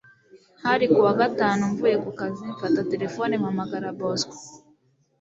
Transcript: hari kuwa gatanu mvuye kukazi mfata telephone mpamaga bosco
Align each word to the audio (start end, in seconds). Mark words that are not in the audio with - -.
hari 0.63 0.85
kuwa 0.93 1.13
gatanu 1.21 1.63
mvuye 1.71 1.97
kukazi 2.03 2.39
mfata 2.51 2.81
telephone 2.91 3.33
mpamaga 3.41 3.77
bosco 3.99 4.35